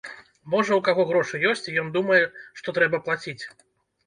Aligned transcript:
Можа, 0.53 0.77
у 0.79 0.81
каго 0.87 1.05
грошы 1.11 1.41
ёсць, 1.49 1.67
і 1.67 1.75
ён 1.83 1.93
думае, 1.99 2.23
што 2.61 2.77
трэба 2.79 3.03
плаціць. 3.05 3.37